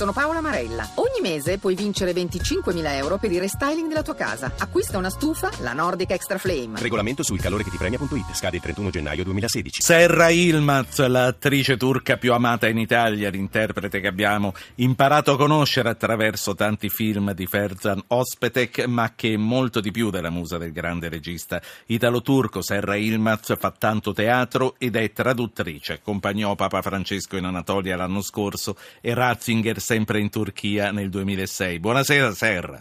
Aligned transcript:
Sono 0.00 0.14
Paola 0.14 0.40
Marella. 0.40 0.88
Ogni 0.94 1.20
mese 1.20 1.58
puoi 1.58 1.74
vincere 1.74 2.12
25.000 2.12 2.94
euro 2.94 3.18
per 3.18 3.30
il 3.32 3.38
restyling 3.38 3.86
della 3.86 4.00
tua 4.00 4.14
casa. 4.14 4.50
Acquista 4.56 4.96
una 4.96 5.10
stufa, 5.10 5.50
la 5.58 5.74
Nordic 5.74 6.12
Extra 6.12 6.38
Flame. 6.38 6.80
Regolamento 6.80 7.22
sul 7.22 7.38
calore 7.38 7.64
che 7.64 7.68
ti 7.68 7.76
premia.it. 7.76 8.32
Scade 8.32 8.56
il 8.56 8.62
31 8.62 8.88
gennaio 8.88 9.24
2016. 9.24 9.82
Serra 9.82 10.30
Ilmaz, 10.30 11.06
l'attrice 11.06 11.76
turca 11.76 12.16
più 12.16 12.32
amata 12.32 12.66
in 12.66 12.78
Italia, 12.78 13.28
l'interprete 13.28 14.00
che 14.00 14.06
abbiamo 14.06 14.54
imparato 14.76 15.32
a 15.32 15.36
conoscere 15.36 15.90
attraverso 15.90 16.54
tanti 16.54 16.88
film 16.88 17.34
di 17.34 17.44
Ferzan 17.44 18.02
Ospetek, 18.06 18.86
ma 18.86 19.12
che 19.14 19.34
è 19.34 19.36
molto 19.36 19.80
di 19.80 19.90
più 19.90 20.08
della 20.08 20.30
musa 20.30 20.56
del 20.56 20.72
grande 20.72 21.10
regista 21.10 21.60
italo-turco. 21.84 22.62
Serra 22.62 22.96
Ilmaz 22.96 23.54
fa 23.58 23.70
tanto 23.70 24.14
teatro 24.14 24.76
ed 24.78 24.96
è 24.96 25.12
traduttrice. 25.12 25.92
Accompagnò 25.92 26.54
Papa 26.54 26.80
Francesco 26.80 27.36
in 27.36 27.44
Anatolia 27.44 27.96
l'anno 27.96 28.22
scorso 28.22 28.78
e 29.02 29.12
Ratzinger 29.12 29.78
sempre 29.90 30.20
in 30.20 30.30
Turchia 30.30 30.92
nel 30.92 31.10
2006. 31.10 31.80
Buonasera 31.80 32.30
Serra. 32.30 32.80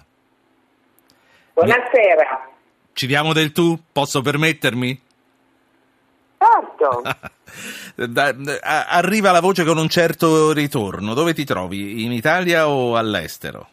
Buonasera. 1.54 2.52
Ci 2.94 3.08
diamo 3.08 3.34
del 3.34 3.52
tu? 3.52 3.76
Posso 3.91 4.22
permettermi? 4.22 5.02
Certo. 6.38 7.02
Arriva 8.62 9.32
la 9.32 9.40
voce 9.40 9.63
con 9.63 9.80
un 9.80 9.90
certo 9.90 10.52
ritorno. 10.52 11.16
Dove 11.16 11.34
ti 11.34 11.45
trovi? 11.45 12.04
In 12.05 12.12
Italia 12.12 12.68
o 12.68 12.95
all'estero? 12.95 13.68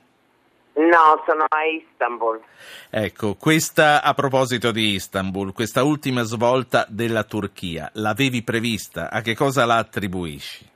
No, 0.77 1.23
sono 1.27 1.45
a 1.47 1.63
Istanbul. 1.65 2.41
Ecco, 2.89 3.35
questa 3.35 4.03
a 4.03 4.15
proposito 4.15 4.73
di 4.73 4.95
Istanbul, 4.95 5.53
questa 5.53 5.83
ultima 5.83 6.23
svolta 6.23 6.87
della 6.89 7.25
Turchia, 7.25 7.91
l'avevi 7.95 8.43
prevista? 8.43 9.11
A 9.11 9.21
che 9.21 9.35
cosa 9.35 9.67
la 9.67 9.77
attribuisci? 9.77 10.73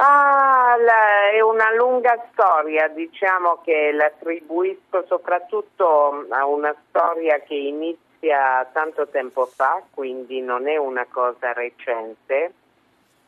Ah, 0.00 0.76
la- 0.78 1.30
è 1.30 1.40
una 1.40 1.72
lunga 1.74 2.24
storia, 2.30 2.86
diciamo 2.86 3.60
che 3.64 3.90
l'attribuisco 3.90 5.04
soprattutto 5.08 6.24
a 6.28 6.46
una 6.46 6.72
storia 6.88 7.40
che 7.40 7.54
inizia 7.54 8.64
tanto 8.72 9.08
tempo 9.08 9.46
fa, 9.46 9.82
quindi 9.92 10.40
non 10.40 10.68
è 10.68 10.76
una 10.76 11.04
cosa 11.10 11.52
recente, 11.52 12.52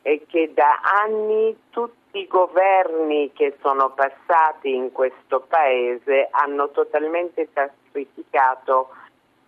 e 0.03 0.25
che 0.29 0.53
da 0.55 0.81
anni 1.03 1.59
tutti 1.71 2.21
i 2.21 2.29
governi 2.29 3.33
che 3.33 3.57
sono 3.61 3.91
passati 3.91 4.73
in 4.73 4.93
questo 4.93 5.41
paese 5.41 6.29
hanno 6.31 6.71
totalmente 6.71 7.49
sacrificato 7.53 8.91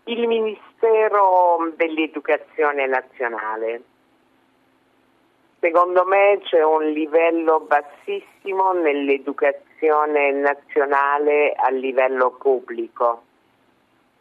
il 0.07 0.27
Ministero 0.27 1.71
dell'Educazione 1.77 2.87
Nazionale. 2.89 3.83
Secondo 5.65 6.05
me 6.05 6.41
c'è 6.43 6.61
un 6.61 6.91
livello 6.91 7.61
bassissimo 7.61 8.73
nell'educazione 8.73 10.33
nazionale 10.33 11.53
a 11.53 11.71
livello 11.71 12.33
pubblico 12.33 13.23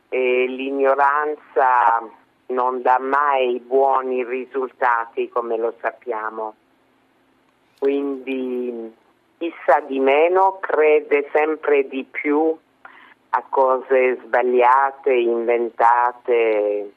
e 0.09 0.45
l'ignoranza 0.47 2.08
non 2.50 2.84
dà 2.84 3.00
mai 3.00 3.59
buoni 3.59 4.23
risultati 4.23 5.30
come 5.30 5.58
lo 5.58 5.73
sappiamo. 5.81 6.53
Quindi 7.80 8.95
chi 9.39 9.52
sa 9.66 9.80
di 9.80 9.97
meno 9.97 10.59
crede 10.59 11.28
sempre 11.34 11.88
di 11.88 12.03
più 12.03 12.56
a 13.30 13.44
cose 13.50 14.19
sbagliate, 14.23 15.12
inventate 15.12 16.94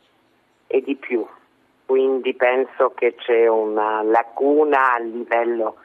e 0.66 0.82
di 0.82 0.96
più 0.96 1.26
quindi 1.86 2.34
penso 2.34 2.92
che 2.94 3.14
c'è 3.14 3.46
una 3.46 4.02
lacuna 4.02 4.94
a 4.94 4.98
livello 4.98 5.76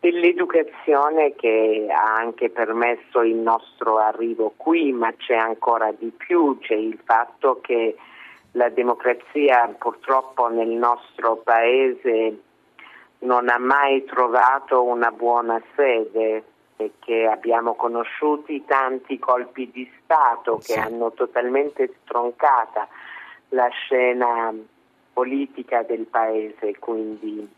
dell'educazione 0.00 1.34
che 1.34 1.86
ha 1.90 2.14
anche 2.14 2.50
permesso 2.50 3.22
il 3.22 3.34
nostro 3.34 3.98
arrivo 3.98 4.52
qui, 4.56 4.92
ma 4.92 5.12
c'è 5.16 5.34
ancora 5.34 5.90
di 5.92 6.12
più, 6.16 6.58
c'è 6.60 6.74
il 6.74 6.98
fatto 7.04 7.60
che 7.60 7.96
la 8.52 8.68
democrazia 8.68 9.74
purtroppo 9.78 10.48
nel 10.48 10.68
nostro 10.68 11.36
paese 11.36 12.42
non 13.20 13.48
ha 13.48 13.58
mai 13.58 14.04
trovato 14.04 14.84
una 14.84 15.10
buona 15.10 15.60
sede 15.74 16.44
e 16.76 16.92
che 17.00 17.26
abbiamo 17.26 17.74
conosciuto 17.74 18.52
tanti 18.66 19.18
colpi 19.18 19.68
di 19.72 19.90
Stato 20.02 20.58
che 20.58 20.74
Sì. 20.74 20.78
hanno 20.78 21.10
totalmente 21.12 21.92
stroncata 22.02 22.86
la 23.50 23.68
scena 23.68 24.54
politica 25.18 25.82
del 25.82 26.06
paese, 26.08 26.78
quindi 26.78 27.48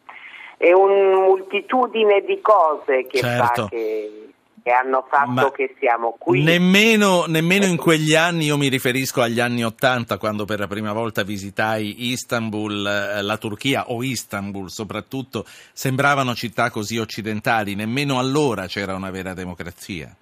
è 0.57 0.73
una 0.73 1.19
moltitudine 1.27 2.23
di 2.23 2.41
cose 2.41 3.07
che, 3.07 3.19
Certo. 3.19 3.63
fa 3.63 3.69
che, 3.69 4.31
che 4.63 4.71
hanno 4.71 5.05
fatto 5.11 5.31
Ma 5.31 5.51
che 5.51 5.75
siamo 5.79 6.17
qui. 6.19 6.43
Nemmeno, 6.43 7.27
nemmeno 7.27 7.67
in 7.67 7.77
quegli 7.77 8.15
anni, 8.15 8.47
io 8.47 8.57
mi 8.57 8.69
riferisco 8.69 9.21
agli 9.21 9.41
anni 9.41 9.63
Ottanta, 9.63 10.17
quando 10.17 10.47
per 10.47 10.59
la 10.59 10.67
prima 10.69 10.95
volta 10.95 11.23
visitai 11.23 12.11
Istanbul, 12.11 12.87
eh, 12.87 13.23
la 13.23 13.37
Turchia 13.37 13.91
o 13.91 14.03
Istanbul 14.03 14.71
soprattutto, 14.71 15.45
sembravano 15.75 16.35
città 16.35 16.71
così 16.71 16.97
occidentali, 16.97 17.75
nemmeno 17.75 18.19
allora 18.19 18.67
c'era 18.69 18.95
una 18.95 19.11
vera 19.11 19.35
democrazia. 19.35 20.15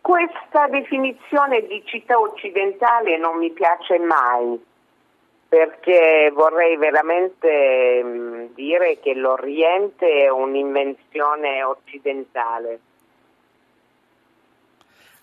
Questa 0.00 0.66
definizione 0.70 1.66
di 1.68 1.82
città 1.84 2.18
occidentale 2.18 3.16
non 3.18 3.38
mi 3.38 3.52
piace 3.52 3.98
mai 3.98 4.58
perché 5.48 6.30
vorrei 6.34 6.76
veramente 6.76 8.50
dire 8.54 8.98
che 9.00 9.14
l'Oriente 9.14 10.24
è 10.24 10.28
un'invenzione 10.28 11.62
occidentale. 11.62 12.80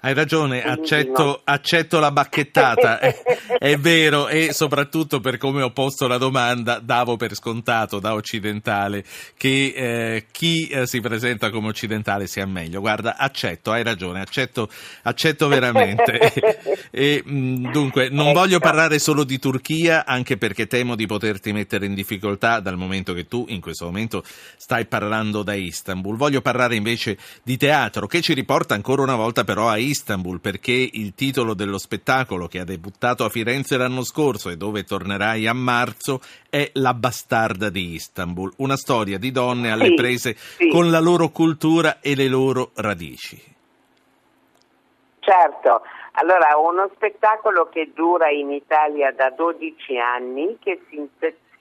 Hai 0.06 0.14
ragione, 0.14 0.64
accetto, 0.64 1.42
accetto 1.44 1.98
la 1.98 2.12
bacchettata, 2.12 3.00
è, 3.02 3.24
è 3.58 3.76
vero, 3.76 4.28
e 4.28 4.54
soprattutto 4.54 5.20
per 5.20 5.38
come 5.38 5.64
ho 5.64 5.72
posto 5.72 6.06
la 6.06 6.20
domanda, 6.20 6.78
davo 6.78 7.16
per 7.16 7.34
scontato 7.34 7.98
da 7.98 8.14
occidentale 8.14 9.04
che 9.36 9.74
eh, 9.76 10.26
chi 10.32 10.68
eh, 10.68 10.86
si 10.86 11.02
presenta 11.02 11.50
come 11.50 11.70
occidentale 11.70 12.28
sia 12.28 12.46
meglio. 12.46 12.82
Guarda, 12.82 13.18
accetto, 13.18 13.72
hai 13.72 13.82
ragione, 13.82 14.22
accetto, 14.22 14.70
accetto 15.02 15.48
veramente. 15.48 16.34
e, 16.92 17.24
mh, 17.26 17.72
dunque, 17.72 18.10
non 18.10 18.28
Ecco. 18.28 18.40
voglio 18.42 18.60
parlare 18.60 19.00
solo 19.00 19.24
di 19.24 19.40
Turchia, 19.40 20.06
anche 20.06 20.38
perché 20.38 20.68
temo 20.68 20.94
di 20.94 21.08
poterti 21.08 21.52
mettere 21.52 21.88
in 21.88 21.96
difficoltà 21.96 22.60
dal 22.60 22.78
momento 22.78 23.14
che 23.14 23.28
tu 23.28 23.48
in 23.50 23.60
questo 23.60 23.86
momento 23.86 24.24
stai 24.56 24.86
parlando 24.86 25.42
da 25.42 25.56
Istanbul. 25.56 26.16
Voglio 26.16 26.42
parlare 26.42 26.76
invece 26.76 27.18
di 27.42 27.58
teatro, 27.58 28.06
che 28.06 28.22
ci 28.22 28.36
riporta 28.36 28.76
ancora 28.76 29.02
una 29.02 29.16
volta 29.16 29.44
però 29.44 29.68
a 29.68 29.78
Istanbul, 29.78 29.94
perché 30.40 30.72
il 30.72 31.14
titolo 31.14 31.54
dello 31.54 31.78
spettacolo 31.78 32.48
che 32.48 32.60
ha 32.60 32.64
debuttato 32.64 33.24
a 33.24 33.30
Firenze 33.30 33.78
l'anno 33.78 34.04
scorso 34.04 34.50
e 34.50 34.58
dove 34.58 34.84
tornerai 34.84 35.48
a 35.48 35.54
marzo 35.54 36.20
è 36.50 36.70
La 36.74 36.94
bastarda 36.94 37.70
di 37.70 37.94
Istanbul, 37.94 38.52
una 38.58 38.76
storia 38.78 39.18
di 39.18 39.32
donne 39.32 39.72
alle 39.72 39.88
Sì, 39.88 39.94
prese 39.94 40.36
sì. 40.36 40.68
con 40.68 40.90
la 40.90 41.00
loro 41.00 41.30
cultura 41.30 42.00
e 42.02 42.16
le 42.16 42.28
loro 42.28 42.72
radici. 42.76 43.42
Certo, 45.20 45.82
allora 46.14 46.58
uno 46.58 46.90
spettacolo 46.94 47.70
che 47.70 47.92
dura 47.94 48.30
in 48.30 48.52
Italia 48.52 49.12
da 49.12 49.30
12 49.32 49.98
anni 49.98 50.58
che 50.60 50.82
si 50.90 51.02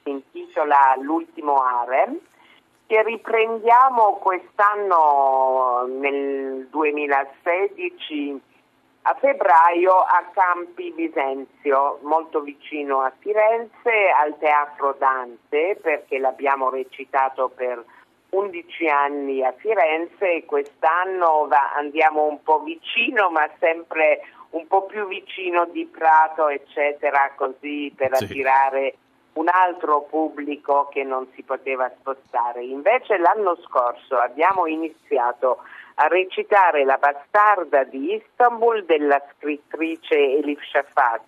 intitola 0.04 0.96
L'ultimo 1.00 1.62
harem 1.62 2.18
che 2.86 3.02
riprendiamo 3.02 4.14
quest'anno 4.14 5.86
nel 5.98 6.66
2016 6.70 8.40
a 9.06 9.14
febbraio 9.20 9.92
a 9.92 10.24
Campi 10.32 10.90
Bisenzio, 10.92 11.98
molto 12.02 12.40
vicino 12.40 13.00
a 13.00 13.12
Firenze, 13.18 14.10
al 14.18 14.38
Teatro 14.38 14.94
Dante, 14.98 15.78
perché 15.80 16.18
l'abbiamo 16.18 16.70
recitato 16.70 17.50
per 17.54 17.84
11 18.30 18.88
anni 18.88 19.44
a 19.44 19.52
Firenze 19.52 20.36
e 20.36 20.44
quest'anno 20.46 21.46
va- 21.48 21.74
andiamo 21.76 22.24
un 22.24 22.42
po' 22.42 22.60
vicino, 22.60 23.28
ma 23.30 23.46
sempre 23.58 24.22
un 24.50 24.66
po' 24.66 24.84
più 24.86 25.06
vicino 25.06 25.66
di 25.66 25.84
Prato, 25.84 26.48
eccetera, 26.48 27.32
così 27.36 27.92
per 27.94 28.16
Sì. 28.16 28.24
attirare 28.24 28.94
un 29.34 29.48
altro 29.48 30.02
pubblico 30.02 30.88
che 30.90 31.02
non 31.02 31.26
si 31.34 31.42
poteva 31.42 31.90
spostare. 31.98 32.62
Invece 32.64 33.18
l'anno 33.18 33.56
scorso 33.56 34.16
abbiamo 34.16 34.66
iniziato 34.66 35.58
a 35.96 36.06
recitare 36.08 36.84
La 36.84 36.98
bastarda 36.98 37.84
di 37.84 38.14
Istanbul 38.14 38.84
della 38.84 39.22
scrittrice 39.32 40.14
Elif 40.14 40.60
Shafak 40.62 41.22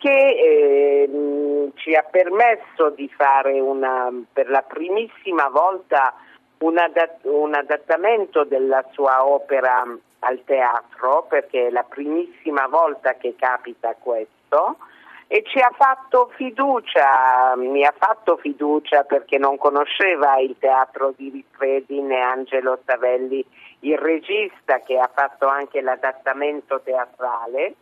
che 0.00 1.04
ehm, 1.06 1.72
ci 1.74 1.94
ha 1.94 2.02
permesso 2.02 2.88
di 2.88 3.06
fare 3.14 3.60
una, 3.60 4.10
per 4.32 4.48
la 4.48 4.62
primissima 4.62 5.48
volta 5.50 6.14
un, 6.60 6.78
adat- 6.78 7.24
un 7.24 7.54
adattamento 7.54 8.44
della 8.44 8.82
sua 8.92 9.26
opera 9.26 9.86
al 10.20 10.42
teatro, 10.44 11.26
perché 11.28 11.66
è 11.66 11.70
la 11.70 11.82
primissima 11.82 12.66
volta 12.66 13.14
che 13.14 13.34
capita 13.38 13.94
questo, 13.98 14.78
e 15.32 15.44
ci 15.44 15.60
ha 15.60 15.70
fatto 15.76 16.32
fiducia, 16.34 17.54
mi 17.54 17.84
ha 17.84 17.94
fatto 17.96 18.36
fiducia 18.38 19.04
perché 19.04 19.38
non 19.38 19.58
conosceva 19.58 20.40
il 20.40 20.56
teatro 20.58 21.14
di 21.16 21.28
Rifredi 21.28 22.00
né 22.00 22.18
Angelo 22.20 22.80
Savelli, 22.84 23.46
il 23.80 23.96
regista 23.96 24.80
che 24.80 24.98
ha 24.98 25.08
fatto 25.14 25.46
anche 25.46 25.82
l'adattamento 25.82 26.80
teatrale. 26.80 27.74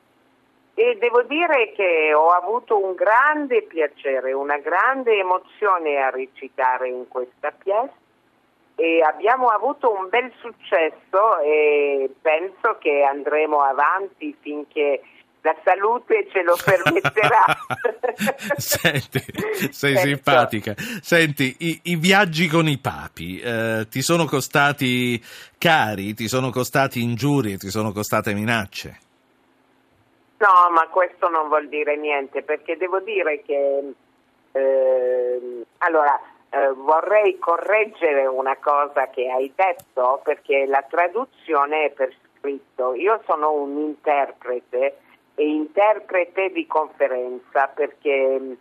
E 0.75 0.99
devo 1.01 1.23
dire 1.23 1.73
che 1.73 2.13
ho 2.13 2.29
avuto 2.29 2.85
un 2.85 2.95
grande 2.95 3.63
piacere, 3.63 4.35
una 4.35 4.59
grande 4.59 5.17
emozione 5.17 5.97
a 6.03 6.11
recitare 6.11 6.89
in 6.91 7.09
questa 7.09 7.51
pièce. 7.51 7.95
E 8.75 9.01
abbiamo 9.01 9.47
avuto 9.47 9.91
un 9.91 10.11
bel 10.11 10.31
successo 10.39 11.39
e 11.39 12.15
penso 12.21 12.77
che 12.79 13.05
andremo 13.05 13.63
avanti 13.63 14.37
finché 14.39 15.01
la 15.43 15.57
salute 15.65 16.29
ce 16.31 16.43
lo 16.43 16.57
permetterà. 16.63 17.45
Senti, 18.57 19.23
sei 19.71 19.93
ecco. 19.93 20.07
simpatica. 20.07 20.75
Senti, 21.01 21.55
i, 21.59 21.81
i, 21.85 21.97
viaggi 21.97 22.49
con 22.49 22.67
i 22.67 22.79
papi 22.79 23.39
eh, 23.41 23.87
ti 23.89 24.03
sono 24.03 24.25
costati 24.25 25.23
cari, 25.59 26.15
ti 26.15 26.29
sono 26.29 26.51
costati 26.51 27.03
ingiurie, 27.03 27.57
ti 27.57 27.71
sono 27.71 27.93
costate 27.93 28.35
minacce? 28.35 28.99
No, 30.39 30.71
ma 30.73 30.87
questo 30.89 31.29
non 31.29 31.49
vuol 31.49 31.69
dire 31.69 31.97
niente, 31.97 32.43
perché 32.43 32.77
devo 32.77 33.01
dire 33.01 33.43
che 33.43 33.93
eh, 34.53 35.65
allora 35.79 36.21
eh, 36.51 36.73
vorrei 36.75 37.39
correggere 37.39 38.27
una 38.27 38.57
cosa 38.57 39.09
che 39.11 39.29
hai 39.29 39.53
detto, 39.55 40.21
perché 40.23 40.67
la 40.67 40.85
traduzione 40.89 41.87
è 41.87 41.91
per 41.91 42.15
scritto. 42.39 42.95
Io 42.95 43.21
sono 43.27 43.53
un 43.53 43.79
interprete 43.79 44.99
interprete 45.45 46.51
di 46.51 46.67
conferenza 46.67 47.69
perché 47.69 48.57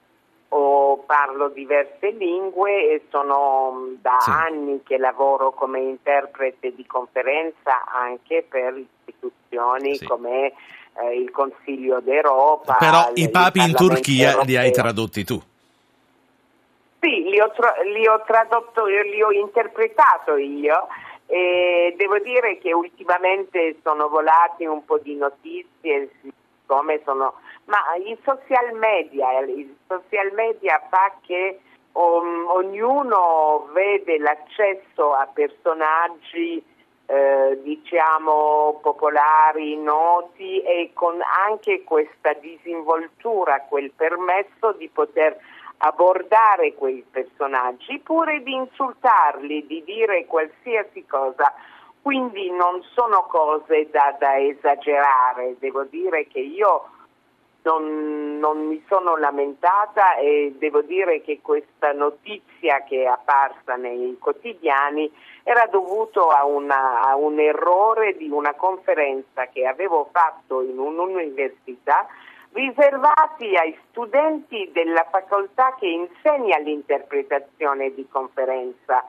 oh, 0.50 0.98
parlo 1.06 1.50
diverse 1.50 2.12
lingue 2.12 2.92
e 2.92 3.06
sono 3.10 3.90
da 4.02 4.18
sì. 4.20 4.30
anni 4.30 4.82
che 4.84 4.98
lavoro 4.98 5.52
come 5.52 5.80
interprete 5.80 6.74
di 6.74 6.86
conferenza 6.86 7.86
anche 7.86 8.46
per 8.48 8.76
istituzioni 9.06 9.96
sì. 9.96 10.06
come 10.06 10.54
eh, 11.00 11.18
il 11.20 11.32
Consiglio 11.32 12.00
d'Europa. 12.00 12.76
Però 12.76 13.12
i 13.14 13.30
papi 13.30 13.60
in 13.60 13.74
Turchia 13.74 14.30
europeo. 14.32 14.46
li 14.46 14.58
hai 14.58 14.72
tradotti 14.72 15.24
tu. 15.24 15.42
Sì, 17.00 17.24
li 17.30 17.40
ho, 17.40 17.52
tra- 17.52 17.76
li 17.84 18.08
ho 18.08 18.24
tradotto, 18.26 18.86
li 18.86 19.22
ho 19.22 19.32
interpretato 19.32 20.36
io 20.36 20.88
e 21.28 21.94
devo 21.98 22.18
dire 22.20 22.58
che 22.58 22.74
ultimamente 22.74 23.78
sono 23.84 24.08
volati 24.08 24.66
un 24.66 24.84
po' 24.84 24.98
di 24.98 25.16
notizie 25.16 26.10
come 26.68 27.02
sono 27.04 27.34
ma 27.66 27.80
i 27.96 28.18
social 28.24 28.74
media, 28.78 29.40
il 29.40 29.76
social 29.88 30.32
media 30.34 30.82
fa 30.90 31.14
che 31.22 31.60
um, 31.94 32.46
ognuno 32.48 33.68
vede 33.74 34.20
l'accesso 34.20 35.14
a 35.14 35.28
personaggi 35.34 36.64
eh, 37.08 37.60
diciamo 37.64 38.80
popolari, 38.82 39.78
noti 39.78 40.62
e 40.62 40.92
con 40.94 41.20
anche 41.48 41.84
questa 41.84 42.34
disinvoltura, 42.34 43.66
quel 43.68 43.92
permesso 43.92 44.74
di 44.78 44.90
poter 44.90 45.38
abbordare 45.80 46.74
quei 46.74 47.06
personaggi 47.10 48.00
pure 48.00 48.42
di 48.44 48.54
insultarli, 48.54 49.66
di 49.68 49.84
dire 49.84 50.26
qualsiasi 50.26 51.06
cosa. 51.06 51.54
Quindi 52.08 52.50
non 52.52 52.82
sono 52.94 53.26
cose 53.28 53.90
da, 53.92 54.16
da 54.18 54.40
esagerare, 54.40 55.58
devo 55.60 55.84
dire 55.84 56.26
che 56.28 56.40
io 56.40 56.86
non, 57.64 58.40
non, 58.40 58.66
mi 58.66 58.82
sono 58.88 59.18
lamentata 59.18 60.16
e 60.16 60.56
devo 60.58 60.84
dire 60.84 61.22
che 61.22 61.42
questa 61.42 61.92
notizia 61.92 62.86
che 62.86 63.04
è 63.04 63.08
apparsa 63.08 63.76
nei 63.76 64.16
quotidiani 64.22 65.12
era 65.44 65.66
dovuto 65.66 66.30
a, 66.30 66.44
a 67.10 67.16
un 67.18 67.40
errore 67.42 68.16
di 68.16 68.30
una 68.30 68.54
conferenza 68.54 69.48
che 69.48 69.66
avevo 69.66 70.08
fatto 70.10 70.62
in 70.62 70.80
un'università 70.80 72.08
riservati 72.54 73.54
ai 73.58 73.78
studenti 73.90 74.70
della 74.72 75.06
facoltà 75.12 75.76
che 75.78 75.88
insegna 75.88 76.58
l'interpretazione 76.60 77.94
di 77.94 78.08
conferenza. 78.10 79.04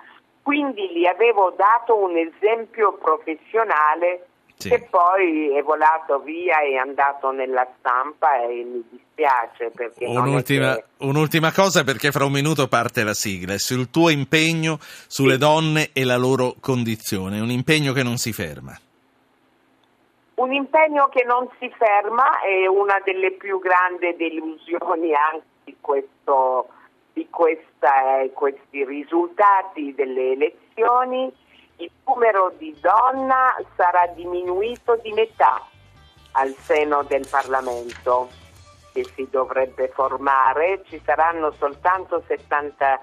Quindi 0.49 0.89
gli 0.95 1.05
avevo 1.05 1.53
dato 1.55 1.95
un 1.95 2.17
esempio 2.17 2.95
professionale 2.95 4.29
sì. 4.55 4.71
che 4.71 4.89
poi 4.89 5.55
è 5.55 5.61
volato 5.63 6.21
via 6.21 6.63
e 6.63 6.71
è 6.71 6.77
andato 6.77 7.31
nella 7.33 7.69
stampa 7.79 8.41
e 8.41 8.65
mi 8.65 8.83
dispiace 8.89 9.71
perché 9.75 10.07
un'ultima, 10.07 10.75
che... 10.77 10.85
un'ultima, 11.05 11.53
cosa 11.53 11.85
perché 11.85 12.11
fra 12.13 12.25
un 12.25 12.33
minuto 12.33 12.67
parte 12.67 13.05
la 13.05 13.13
sigla 13.13 13.59
sul 13.59 13.91
tuo 13.91 14.09
impegno 14.09 14.79
sulle 14.81 15.35
sì. 15.35 15.39
donne 15.39 15.91
e 15.93 16.05
la 16.05 16.17
loro 16.17 16.55
condizione 16.63 17.41
un 17.41 17.51
impegno 17.51 17.93
che 17.93 18.03
non 18.03 18.17
si 18.17 18.33
ferma 18.33 18.75
un 20.37 20.53
impegno 20.55 21.11
che 21.11 21.25
non 21.25 21.47
si 21.59 21.71
ferma 21.77 22.41
è 22.41 22.67
una 22.67 22.99
delle 23.05 23.33
più 23.33 23.61
grandi 23.61 24.17
delusioni 24.17 25.13
anche 25.13 25.45
di, 25.65 25.77
questo, 25.79 26.69
di 27.19 27.27
questa, 27.31 28.23
questi 28.33 28.85
risultati 28.85 29.93
delle 29.93 30.33
elezioni 30.33 31.33
il 31.79 31.91
numero 32.07 32.53
di 32.57 32.77
donna 32.81 33.57
sarà 33.75 34.07
diminuito 34.15 34.97
di 35.03 35.13
metà 35.13 35.67
al 36.33 36.55
seno 36.55 37.03
del 37.03 37.27
Parlamento 37.29 38.29
che 38.93 39.05
si 39.15 39.27
dovrebbe 39.31 39.89
formare, 39.89 40.83
ci 40.89 41.01
saranno 41.05 41.53
soltanto 41.53 42.23
70 42.27 43.01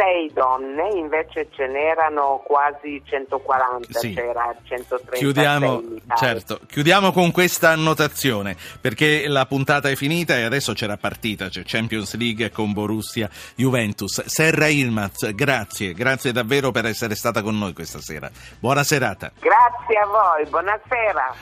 6 0.00 0.32
donne, 0.32 0.88
invece 0.94 1.48
ce 1.50 1.66
n'erano 1.66 2.42
quasi 2.42 3.02
140, 3.04 3.98
sì. 3.98 4.14
c'era 4.14 4.56
130. 4.62 5.14
Chiudiamo, 5.14 5.82
certo, 6.16 6.58
chiudiamo 6.66 7.12
con 7.12 7.30
questa 7.30 7.68
annotazione, 7.68 8.56
perché 8.80 9.28
la 9.28 9.44
puntata 9.44 9.90
è 9.90 9.96
finita 9.96 10.38
e 10.38 10.44
adesso 10.44 10.72
c'è 10.72 10.86
la 10.86 10.96
partita, 10.96 11.48
c'è 11.48 11.62
Champions 11.66 12.16
League 12.16 12.50
con 12.50 12.72
Borussia 12.72 13.28
Juventus. 13.54 14.24
Serra 14.24 14.68
Ilmaz, 14.68 15.34
grazie, 15.34 15.92
grazie 15.92 16.32
davvero 16.32 16.70
per 16.70 16.86
essere 16.86 17.14
stata 17.14 17.42
con 17.42 17.58
noi 17.58 17.74
questa 17.74 18.00
sera. 18.00 18.30
Buona 18.58 18.82
serata. 18.84 19.30
Grazie 19.38 19.98
a 19.98 20.06
voi, 20.06 20.48
buonasera. 20.48 21.34